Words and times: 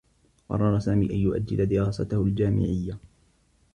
قرّر 0.49 0.79
سامي 0.79 1.05
أن 1.11 1.15
يؤجّل 1.15 1.65
دراسته 1.65 2.21
الجامعيّة. 2.23 2.97